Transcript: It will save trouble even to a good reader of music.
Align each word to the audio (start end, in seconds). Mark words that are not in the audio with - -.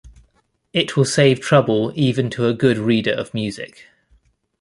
It 0.73 0.97
will 0.97 1.05
save 1.05 1.41
trouble 1.41 1.91
even 1.93 2.31
to 2.31 2.47
a 2.47 2.55
good 2.55 2.79
reader 2.79 3.11
of 3.11 3.35
music. 3.35 3.85